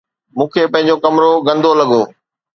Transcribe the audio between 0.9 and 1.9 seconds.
ڪمرو گندو